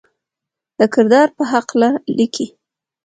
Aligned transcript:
د 0.77 0.79
کردار 0.93 1.27
پۀ 1.35 1.43
حقله 1.51 1.89
ليکي: 2.17 2.47